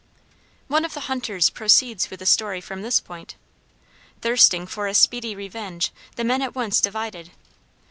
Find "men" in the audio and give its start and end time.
6.23-6.41